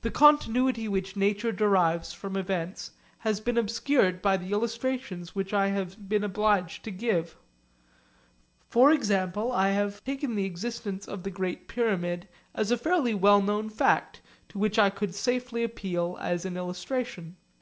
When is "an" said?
16.46-16.56